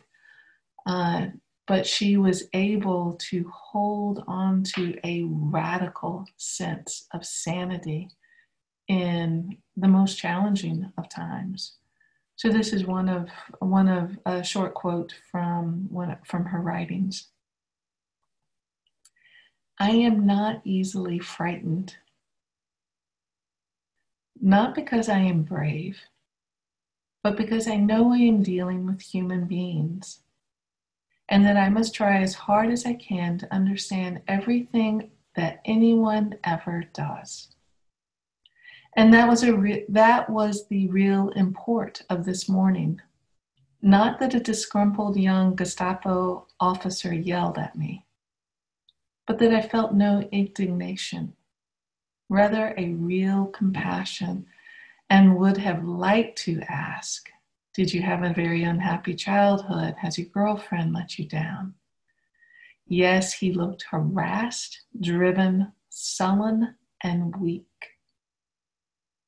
Uh, 0.85 1.27
but 1.65 1.87
she 1.87 2.17
was 2.17 2.43
able 2.53 3.17
to 3.29 3.49
hold 3.53 4.23
on 4.27 4.63
to 4.63 4.97
a 5.05 5.23
radical 5.25 6.25
sense 6.35 7.07
of 7.13 7.25
sanity 7.25 8.09
in 8.89 9.57
the 9.77 9.87
most 9.87 10.17
challenging 10.17 10.91
of 10.97 11.07
times. 11.07 11.77
So 12.35 12.49
this 12.49 12.73
is 12.73 12.85
one 12.85 13.09
of 13.09 13.29
one 13.59 13.87
of 13.87 14.17
a 14.25 14.43
short 14.43 14.73
quote 14.73 15.13
from 15.31 15.87
one 15.89 16.17
from 16.25 16.45
her 16.45 16.59
writings. 16.59 17.29
I 19.79 19.91
am 19.91 20.25
not 20.25 20.61
easily 20.63 21.19
frightened, 21.19 21.95
not 24.41 24.75
because 24.75 25.09
I 25.09 25.19
am 25.19 25.43
brave, 25.43 25.99
but 27.23 27.37
because 27.37 27.67
I 27.67 27.77
know 27.77 28.11
I 28.13 28.17
am 28.17 28.43
dealing 28.43 28.85
with 28.85 29.01
human 29.01 29.45
beings 29.45 30.19
and 31.29 31.45
that 31.45 31.57
I 31.57 31.69
must 31.69 31.95
try 31.95 32.17
as 32.21 32.35
hard 32.35 32.69
as 32.69 32.85
I 32.85 32.93
can 32.93 33.37
to 33.39 33.53
understand 33.53 34.21
everything 34.27 35.11
that 35.35 35.61
anyone 35.65 36.37
ever 36.43 36.83
does. 36.93 37.52
And 38.95 39.13
that 39.13 39.27
was 39.27 39.43
a 39.43 39.55
re- 39.55 39.85
that 39.89 40.29
was 40.29 40.67
the 40.67 40.87
real 40.87 41.29
import 41.29 42.03
of 42.09 42.25
this 42.25 42.47
morning. 42.47 43.01
Not 43.81 44.19
that 44.19 44.35
a 44.35 44.39
disgruntled 44.39 45.17
young 45.17 45.55
Gestapo 45.55 46.47
officer 46.59 47.13
yelled 47.13 47.57
at 47.57 47.75
me, 47.75 48.05
but 49.27 49.39
that 49.39 49.53
I 49.53 49.61
felt 49.61 49.93
no 49.93 50.21
indignation, 50.31 51.33
rather 52.29 52.73
a 52.77 52.93
real 52.93 53.47
compassion, 53.47 54.45
and 55.09 55.37
would 55.37 55.57
have 55.57 55.83
liked 55.83 56.37
to 56.43 56.61
ask, 56.69 57.29
Did 57.73 57.93
you 57.93 58.01
have 58.03 58.23
a 58.23 58.33
very 58.33 58.63
unhappy 58.63 59.15
childhood? 59.15 59.95
Has 59.97 60.17
your 60.17 60.27
girlfriend 60.27 60.93
let 60.93 61.17
you 61.17 61.27
down? 61.27 61.73
Yes, 62.85 63.33
he 63.33 63.51
looked 63.53 63.85
harassed, 63.89 64.83
driven, 65.01 65.71
sullen, 65.89 66.75
and 67.01 67.35
weak. 67.37 67.92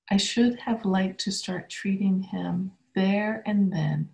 I 0.09 0.17
should 0.17 0.59
have 0.59 0.85
liked 0.85 1.19
to 1.21 1.31
start 1.31 1.69
treating 1.69 2.21
him 2.21 2.71
there 2.93 3.41
and 3.45 3.74
then, 3.74 4.09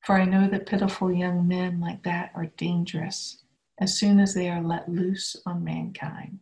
for 0.00 0.16
I 0.16 0.24
know 0.24 0.48
that 0.48 0.66
pitiful 0.66 1.12
young 1.12 1.46
men 1.46 1.80
like 1.80 2.02
that 2.02 2.32
are 2.34 2.46
dangerous 2.56 3.44
as 3.78 3.96
soon 3.96 4.18
as 4.18 4.34
they 4.34 4.48
are 4.48 4.62
let 4.62 4.88
loose 4.88 5.36
on 5.46 5.62
mankind. 5.64 6.40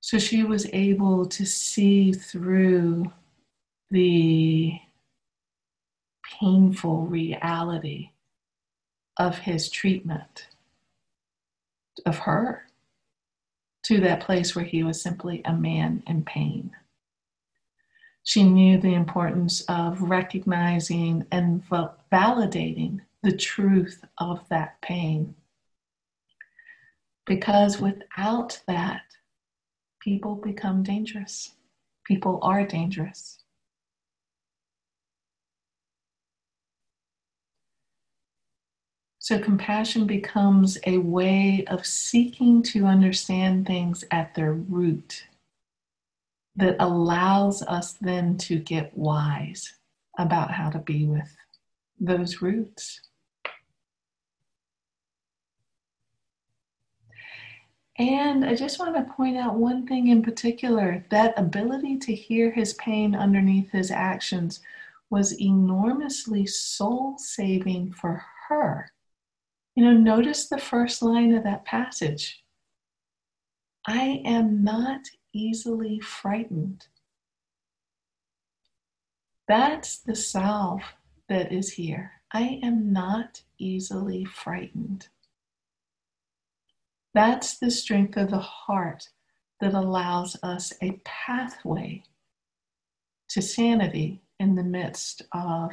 So 0.00 0.18
she 0.18 0.42
was 0.42 0.66
able 0.72 1.26
to 1.26 1.44
see 1.44 2.12
through 2.12 3.12
the 3.90 4.78
painful 6.40 7.06
reality 7.06 8.10
of 9.16 9.38
his 9.38 9.68
treatment 9.70 10.48
of 12.06 12.18
her 12.18 12.67
to 13.88 14.00
that 14.00 14.20
place 14.20 14.54
where 14.54 14.66
he 14.66 14.82
was 14.82 15.00
simply 15.00 15.40
a 15.46 15.52
man 15.54 16.02
in 16.06 16.22
pain. 16.22 16.70
She 18.22 18.44
knew 18.44 18.78
the 18.78 18.92
importance 18.92 19.62
of 19.62 20.02
recognizing 20.02 21.26
and 21.32 21.64
validating 22.12 23.00
the 23.22 23.34
truth 23.34 24.04
of 24.18 24.46
that 24.50 24.78
pain. 24.82 25.34
Because 27.24 27.80
without 27.80 28.60
that, 28.68 29.04
people 30.00 30.34
become 30.34 30.82
dangerous. 30.82 31.52
People 32.04 32.40
are 32.42 32.66
dangerous. 32.66 33.37
So, 39.28 39.38
compassion 39.38 40.06
becomes 40.06 40.78
a 40.86 40.96
way 40.96 41.62
of 41.66 41.84
seeking 41.84 42.62
to 42.62 42.86
understand 42.86 43.66
things 43.66 44.02
at 44.10 44.34
their 44.34 44.54
root 44.54 45.26
that 46.56 46.76
allows 46.80 47.60
us 47.60 47.92
then 48.00 48.38
to 48.38 48.58
get 48.58 48.96
wise 48.96 49.74
about 50.18 50.50
how 50.50 50.70
to 50.70 50.78
be 50.78 51.04
with 51.04 51.36
those 52.00 52.40
roots. 52.40 53.02
And 57.98 58.46
I 58.46 58.54
just 58.54 58.78
want 58.78 58.96
to 58.96 59.12
point 59.12 59.36
out 59.36 59.56
one 59.56 59.86
thing 59.86 60.08
in 60.08 60.22
particular 60.22 61.04
that 61.10 61.38
ability 61.38 61.98
to 61.98 62.14
hear 62.14 62.50
his 62.50 62.72
pain 62.72 63.14
underneath 63.14 63.72
his 63.72 63.90
actions 63.90 64.60
was 65.10 65.38
enormously 65.38 66.46
soul 66.46 67.18
saving 67.18 67.92
for 67.92 68.24
her 68.48 68.90
you 69.78 69.84
know, 69.84 69.92
notice 69.92 70.48
the 70.48 70.58
first 70.58 71.02
line 71.02 71.32
of 71.32 71.44
that 71.44 71.64
passage 71.64 72.42
I 73.86 74.20
am 74.24 74.64
not 74.64 75.02
easily 75.32 76.00
frightened. 76.00 76.88
That's 79.46 80.00
the 80.00 80.16
salve 80.16 80.82
that 81.28 81.52
is 81.52 81.74
here. 81.74 82.10
I 82.32 82.58
am 82.60 82.92
not 82.92 83.42
easily 83.56 84.24
frightened. 84.24 85.06
That's 87.14 87.56
the 87.56 87.70
strength 87.70 88.16
of 88.16 88.32
the 88.32 88.40
heart 88.40 89.08
that 89.60 89.74
allows 89.74 90.36
us 90.42 90.72
a 90.82 91.00
pathway 91.04 92.02
to 93.28 93.40
sanity 93.40 94.22
in 94.40 94.56
the 94.56 94.64
midst 94.64 95.22
of 95.30 95.70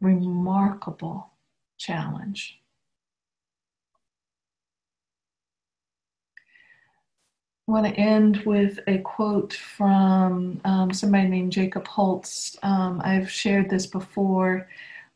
remarkable 0.00 1.30
challenge. 1.78 2.58
I 7.68 7.72
want 7.72 7.86
to 7.86 8.00
end 8.00 8.44
with 8.46 8.78
a 8.86 8.98
quote 8.98 9.52
from 9.52 10.60
um, 10.64 10.92
somebody 10.92 11.26
named 11.26 11.50
Jacob 11.50 11.88
Holtz. 11.88 12.56
Um, 12.62 13.02
I've 13.04 13.28
shared 13.28 13.68
this 13.68 13.86
before. 13.86 14.68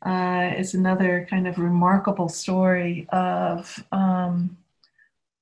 Uh, 0.04 0.50
it's 0.56 0.74
another 0.74 1.28
kind 1.30 1.46
of 1.46 1.58
remarkable 1.58 2.28
story 2.28 3.06
of 3.10 3.84
um, 3.92 4.56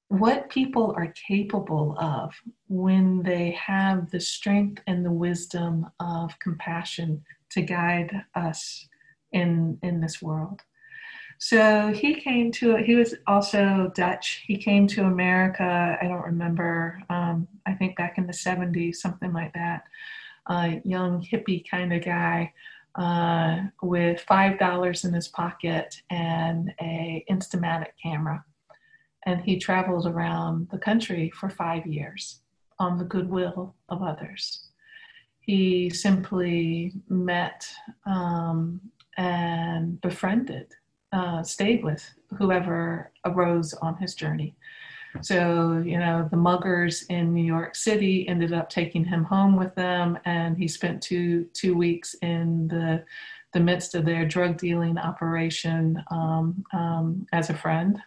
what 0.08 0.50
people 0.50 0.92
are 0.98 1.14
capable 1.26 1.96
of 1.98 2.34
when 2.68 3.22
they 3.22 3.52
have 3.52 4.10
the 4.10 4.20
strength 4.20 4.82
and 4.86 5.02
the 5.02 5.12
wisdom 5.12 5.86
of 6.00 6.38
compassion 6.40 7.24
to 7.52 7.62
guide 7.62 8.22
us 8.34 8.86
in, 9.32 9.78
in 9.82 10.02
this 10.02 10.20
world. 10.20 10.60
So 11.38 11.92
he 11.92 12.14
came 12.14 12.50
to, 12.52 12.76
he 12.76 12.96
was 12.96 13.14
also 13.28 13.92
Dutch. 13.94 14.42
He 14.44 14.56
came 14.56 14.88
to 14.88 15.04
America, 15.04 15.96
I 16.00 16.04
don't 16.08 16.24
remember, 16.24 17.00
um, 17.08 17.46
I 17.64 17.74
think 17.74 17.96
back 17.96 18.18
in 18.18 18.26
the 18.26 18.32
70s, 18.32 18.96
something 18.96 19.32
like 19.32 19.54
that. 19.54 19.84
A 20.48 20.80
young 20.84 21.22
hippie 21.22 21.64
kind 21.68 21.92
of 21.92 22.04
guy 22.04 22.52
uh, 22.96 23.68
with 23.82 24.24
$5 24.28 25.04
in 25.04 25.14
his 25.14 25.28
pocket 25.28 26.02
and 26.10 26.74
a 26.80 27.24
Instamatic 27.30 27.92
camera. 28.02 28.44
And 29.24 29.40
he 29.40 29.58
traveled 29.58 30.08
around 30.08 30.68
the 30.72 30.78
country 30.78 31.30
for 31.30 31.50
five 31.50 31.86
years 31.86 32.40
on 32.80 32.98
the 32.98 33.04
goodwill 33.04 33.76
of 33.88 34.02
others. 34.02 34.64
He 35.38 35.88
simply 35.90 36.94
met 37.08 37.68
um, 38.06 38.80
and 39.16 40.00
befriended 40.00 40.74
uh, 41.12 41.42
stayed 41.42 41.82
with 41.82 42.04
whoever 42.36 43.12
arose 43.24 43.74
on 43.74 43.96
his 43.96 44.14
journey. 44.14 44.54
So, 45.22 45.82
you 45.84 45.98
know, 45.98 46.28
the 46.30 46.36
muggers 46.36 47.04
in 47.04 47.32
New 47.32 47.44
York 47.44 47.74
City 47.74 48.28
ended 48.28 48.52
up 48.52 48.68
taking 48.68 49.04
him 49.04 49.24
home 49.24 49.56
with 49.56 49.74
them, 49.74 50.18
and 50.24 50.56
he 50.56 50.68
spent 50.68 51.02
two 51.02 51.44
two 51.54 51.76
weeks 51.76 52.14
in 52.22 52.68
the 52.68 53.04
the 53.54 53.60
midst 53.60 53.94
of 53.94 54.04
their 54.04 54.26
drug 54.26 54.58
dealing 54.58 54.98
operation 54.98 56.02
um, 56.10 56.64
um, 56.72 57.26
as 57.32 57.48
a 57.48 57.54
friend. 57.54 57.98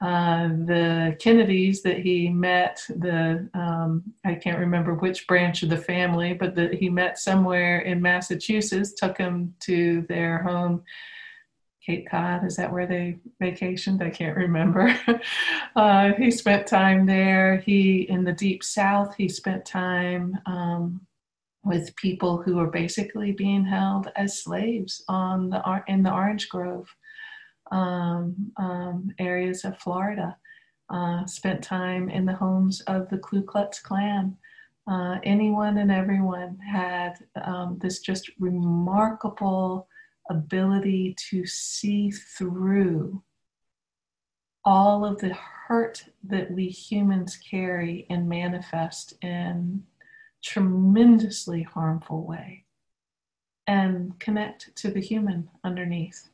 Uh, 0.00 0.48
the 0.66 1.16
Kennedys 1.18 1.80
that 1.82 1.98
he 1.98 2.28
met, 2.28 2.84
the 2.88 3.48
um, 3.54 4.02
I 4.24 4.34
can't 4.34 4.58
remember 4.58 4.94
which 4.94 5.26
branch 5.26 5.62
of 5.62 5.70
the 5.70 5.78
family, 5.78 6.34
but 6.34 6.54
that 6.56 6.74
he 6.74 6.90
met 6.90 7.18
somewhere 7.18 7.80
in 7.80 8.02
Massachusetts, 8.02 8.92
took 8.92 9.16
him 9.16 9.54
to 9.60 10.02
their 10.02 10.42
home 10.42 10.82
Cape 11.84 12.08
Cod. 12.08 12.44
Is 12.44 12.56
that 12.56 12.72
where 12.72 12.86
they 12.86 13.18
vacationed? 13.42 14.02
I 14.02 14.10
can't 14.10 14.36
remember. 14.36 14.98
uh, 15.76 16.12
he 16.14 16.30
spent 16.30 16.66
time 16.66 17.06
there. 17.06 17.58
He, 17.58 18.08
in 18.08 18.24
the 18.24 18.32
deep 18.32 18.64
south, 18.64 19.14
he 19.16 19.28
spent 19.28 19.64
time 19.64 20.38
um, 20.46 21.00
with 21.64 21.94
people 21.96 22.40
who 22.40 22.56
were 22.56 22.70
basically 22.70 23.32
being 23.32 23.64
held 23.64 24.10
as 24.16 24.42
slaves 24.42 25.04
on 25.08 25.50
the 25.50 25.82
in 25.86 26.02
the 26.02 26.12
orange 26.12 26.48
grove 26.48 26.88
um, 27.70 28.52
um, 28.56 29.10
areas 29.18 29.64
of 29.64 29.78
Florida. 29.78 30.36
Uh, 30.90 31.24
spent 31.26 31.62
time 31.62 32.10
in 32.10 32.26
the 32.26 32.34
homes 32.34 32.80
of 32.82 33.08
the 33.08 33.18
Ku 33.18 33.42
Klux 33.42 33.80
Klan. 33.80 34.36
Uh, 34.86 35.18
anyone 35.24 35.78
and 35.78 35.90
everyone 35.90 36.58
had 36.58 37.14
um, 37.42 37.78
this 37.80 38.00
just 38.00 38.30
remarkable 38.38 39.88
ability 40.30 41.14
to 41.30 41.46
see 41.46 42.10
through 42.10 43.22
all 44.64 45.04
of 45.04 45.18
the 45.18 45.34
hurt 45.34 46.04
that 46.22 46.50
we 46.50 46.68
humans 46.68 47.36
carry 47.36 48.06
and 48.10 48.28
manifest 48.28 49.14
in 49.22 49.82
tremendously 50.42 51.62
harmful 51.62 52.24
way 52.26 52.64
and 53.66 54.18
connect 54.18 54.74
to 54.76 54.90
the 54.90 55.00
human 55.00 55.48
underneath. 55.64 56.28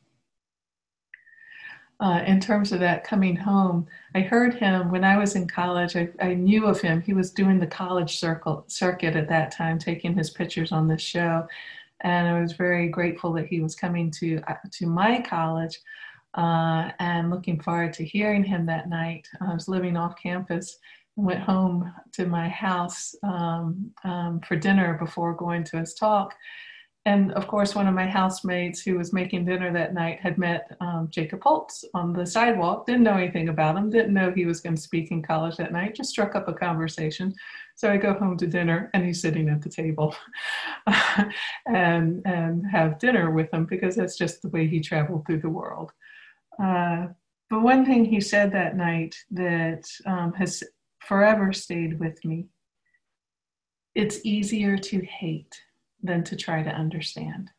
Uh, 1.99 2.23
in 2.25 2.39
terms 2.39 2.71
of 2.71 2.79
that 2.79 3.03
coming 3.03 3.35
home, 3.35 3.85
I 4.15 4.21
heard 4.21 4.55
him 4.55 4.89
when 4.89 5.03
I 5.03 5.17
was 5.17 5.35
in 5.35 5.47
college. 5.47 5.95
I, 5.95 6.09
I 6.19 6.33
knew 6.33 6.65
of 6.65 6.81
him. 6.81 6.99
He 6.99 7.13
was 7.13 7.29
doing 7.31 7.59
the 7.59 7.67
college 7.67 8.17
circle, 8.17 8.63
circuit 8.67 9.15
at 9.15 9.29
that 9.29 9.51
time, 9.51 9.77
taking 9.77 10.17
his 10.17 10.31
pictures 10.31 10.71
on 10.71 10.87
this 10.87 11.01
show. 11.01 11.47
And 12.03 12.27
I 12.27 12.41
was 12.41 12.53
very 12.53 12.87
grateful 12.89 13.33
that 13.33 13.47
he 13.47 13.61
was 13.61 13.75
coming 13.75 14.11
to, 14.11 14.41
uh, 14.47 14.55
to 14.71 14.87
my 14.87 15.21
college 15.21 15.79
uh, 16.35 16.91
and 16.99 17.29
looking 17.29 17.59
forward 17.61 17.93
to 17.93 18.05
hearing 18.05 18.43
him 18.43 18.65
that 18.65 18.89
night. 18.89 19.27
I 19.41 19.53
was 19.53 19.67
living 19.67 19.97
off 19.97 20.15
campus 20.21 20.77
went 21.15 21.41
home 21.41 21.93
to 22.13 22.25
my 22.25 22.49
house 22.49 23.15
um, 23.23 23.91
um, 24.03 24.39
for 24.47 24.55
dinner 24.55 24.97
before 24.97 25.33
going 25.33 25.63
to 25.65 25.77
his 25.77 25.93
talk. 25.93 26.33
And 27.05 27.31
of 27.33 27.47
course, 27.47 27.73
one 27.73 27.87
of 27.87 27.95
my 27.95 28.05
housemates 28.05 28.79
who 28.81 28.95
was 28.95 29.11
making 29.11 29.45
dinner 29.45 29.73
that 29.73 29.95
night 29.95 30.19
had 30.19 30.37
met 30.37 30.77
um, 30.81 31.07
Jacob 31.09 31.41
Holtz 31.41 31.83
on 31.95 32.13
the 32.13 32.27
sidewalk, 32.27 32.85
didn't 32.85 33.01
know 33.01 33.15
anything 33.15 33.49
about 33.49 33.75
him, 33.75 33.89
didn't 33.89 34.13
know 34.13 34.31
he 34.31 34.45
was 34.45 34.61
going 34.61 34.75
to 34.75 34.81
speak 34.81 35.09
in 35.09 35.23
college 35.23 35.57
that 35.57 35.71
night, 35.71 35.95
just 35.95 36.11
struck 36.11 36.35
up 36.35 36.47
a 36.47 36.53
conversation. 36.53 37.33
So 37.75 37.91
I 37.91 37.97
go 37.97 38.13
home 38.13 38.37
to 38.37 38.45
dinner 38.45 38.91
and 38.93 39.03
he's 39.03 39.19
sitting 39.19 39.49
at 39.49 39.63
the 39.63 39.69
table 39.69 40.15
and, 41.65 42.21
and 42.23 42.67
have 42.67 42.99
dinner 42.99 43.31
with 43.31 43.51
him 43.51 43.65
because 43.65 43.95
that's 43.95 44.17
just 44.17 44.43
the 44.43 44.49
way 44.49 44.67
he 44.67 44.79
traveled 44.79 45.25
through 45.25 45.39
the 45.39 45.49
world. 45.49 45.91
Uh, 46.61 47.07
but 47.49 47.63
one 47.63 47.83
thing 47.83 48.05
he 48.05 48.21
said 48.21 48.51
that 48.51 48.77
night 48.77 49.15
that 49.31 49.89
um, 50.05 50.33
has 50.33 50.63
forever 50.99 51.51
stayed 51.51 51.99
with 51.99 52.23
me. 52.23 52.45
It's 53.95 54.19
easier 54.23 54.77
to 54.77 55.01
hate 55.01 55.59
than 56.03 56.23
to 56.25 56.35
try 56.35 56.63
to 56.63 56.69
understand. 56.69 57.49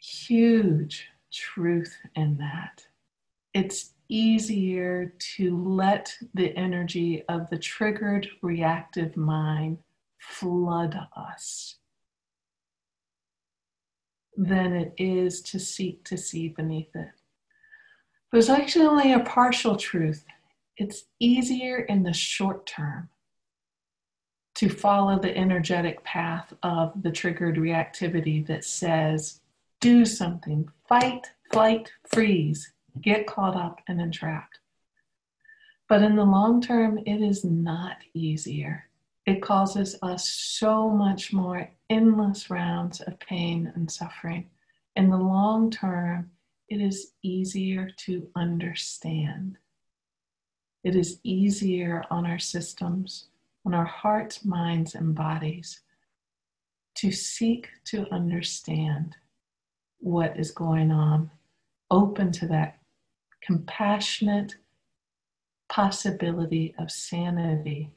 Huge 0.00 1.06
truth 1.32 1.96
in 2.14 2.38
that. 2.38 2.86
It's 3.54 3.92
easier 4.08 5.14
to 5.36 5.56
let 5.56 6.14
the 6.34 6.56
energy 6.56 7.24
of 7.28 7.48
the 7.50 7.58
triggered 7.58 8.28
reactive 8.42 9.16
mind 9.16 9.78
flood 10.18 10.98
us 11.16 11.76
than 14.36 14.72
it 14.72 14.94
is 14.96 15.42
to 15.42 15.58
seek 15.58 16.04
to 16.04 16.16
see 16.16 16.48
beneath 16.48 16.94
it. 16.94 17.10
But 18.30 18.48
actually 18.48 18.86
only 18.86 19.12
a 19.12 19.20
partial 19.20 19.76
truth. 19.76 20.24
It's 20.76 21.04
easier 21.18 21.80
in 21.80 22.02
the 22.04 22.12
short 22.12 22.66
term 22.66 23.08
to 24.58 24.68
follow 24.68 25.16
the 25.16 25.36
energetic 25.36 26.02
path 26.02 26.52
of 26.64 26.92
the 27.00 27.12
triggered 27.12 27.54
reactivity 27.54 28.44
that 28.44 28.64
says, 28.64 29.40
do 29.80 30.04
something, 30.04 30.68
fight, 30.88 31.28
flight, 31.52 31.92
freeze, 32.08 32.72
get 33.00 33.24
caught 33.24 33.54
up 33.54 33.80
and 33.86 34.00
entrapped. 34.00 34.58
But 35.88 36.02
in 36.02 36.16
the 36.16 36.24
long 36.24 36.60
term, 36.60 36.98
it 37.06 37.22
is 37.22 37.44
not 37.44 37.98
easier. 38.14 38.86
It 39.26 39.40
causes 39.40 39.94
us 40.02 40.28
so 40.28 40.90
much 40.90 41.32
more 41.32 41.70
endless 41.88 42.50
rounds 42.50 43.00
of 43.00 43.16
pain 43.20 43.70
and 43.76 43.88
suffering. 43.88 44.50
In 44.96 45.08
the 45.08 45.18
long 45.18 45.70
term, 45.70 46.32
it 46.68 46.80
is 46.80 47.12
easier 47.22 47.90
to 47.98 48.26
understand. 48.34 49.56
It 50.82 50.96
is 50.96 51.20
easier 51.22 52.02
on 52.10 52.26
our 52.26 52.40
systems, 52.40 53.28
on 53.68 53.74
our 53.74 53.84
hearts, 53.84 54.46
minds, 54.46 54.94
and 54.94 55.14
bodies 55.14 55.82
to 56.94 57.12
seek 57.12 57.68
to 57.84 58.10
understand 58.10 59.14
what 59.98 60.38
is 60.38 60.52
going 60.52 60.90
on, 60.90 61.30
open 61.90 62.32
to 62.32 62.46
that 62.46 62.78
compassionate 63.42 64.54
possibility 65.68 66.74
of 66.78 66.90
sanity 66.90 67.90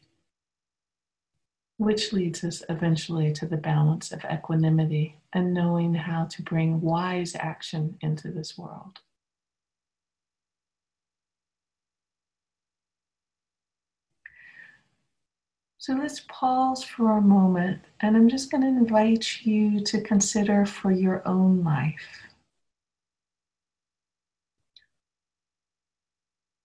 which 1.77 2.11
leads 2.11 2.43
us 2.43 2.61
eventually 2.67 3.31
to 3.31 3.45
the 3.47 3.57
balance 3.57 4.11
of 4.11 4.23
equanimity 4.25 5.17
and 5.31 5.53
knowing 5.53 5.95
how 5.95 6.25
to 6.25 6.43
bring 6.43 6.81
wise 6.81 7.33
action 7.33 7.97
into 8.01 8.29
this 8.29 8.57
world. 8.57 8.99
So 15.81 15.95
let's 15.95 16.21
pause 16.27 16.83
for 16.83 17.17
a 17.17 17.21
moment, 17.21 17.81
and 18.01 18.15
I'm 18.15 18.29
just 18.29 18.51
going 18.51 18.61
to 18.61 18.67
invite 18.67 19.41
you 19.41 19.79
to 19.85 19.99
consider 20.01 20.63
for 20.63 20.91
your 20.91 21.27
own 21.27 21.63
life. 21.63 22.27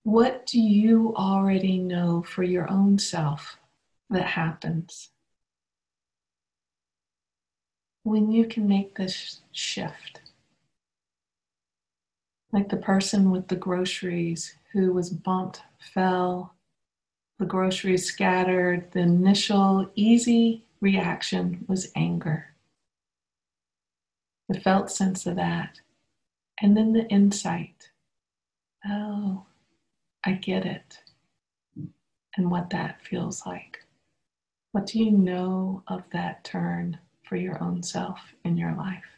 What 0.03 0.45
do 0.45 0.61
you 0.61 1.15
already 1.17 1.79
know 1.79 2.25
for 2.29 2.43
your 2.43 2.71
own 2.71 2.99
self 2.99 3.57
that 4.11 4.27
happens 4.27 5.09
when 8.03 8.31
you 8.31 8.47
can 8.47 8.69
make 8.69 8.97
this 8.97 9.41
shift. 9.51 10.21
Like 12.53 12.69
the 12.69 12.77
person 12.77 13.31
with 13.31 13.49
the 13.49 13.57
groceries 13.57 14.57
who 14.75 14.93
was 14.93 15.09
bumped, 15.09 15.63
fell, 15.81 16.56
the 17.39 17.47
groceries 17.47 18.07
scattered. 18.07 18.91
The 18.93 19.01
initial 19.01 19.91
easy 19.95 20.65
reaction 20.81 21.65
was 21.69 21.91
anger. 21.95 22.55
The 24.49 24.61
felt 24.61 24.91
sense 24.91 25.27
of 25.27 25.37
that. 25.37 25.81
And 26.63 26.77
then 26.77 26.93
the 26.93 27.07
insight 27.09 27.91
oh, 28.89 29.45
I 30.25 30.33
get 30.33 30.65
it. 30.65 30.99
And 32.37 32.51
what 32.51 32.71
that 32.71 33.01
feels 33.03 33.47
like. 33.47 33.79
What 34.73 34.87
do 34.87 34.99
you 35.03 35.11
know 35.11 35.83
of 35.89 36.03
that 36.13 36.45
turn 36.45 36.99
for 37.23 37.37
your 37.37 37.63
own 37.63 37.83
self 37.83 38.19
in 38.45 38.57
your 38.57 38.75
life? 38.75 39.16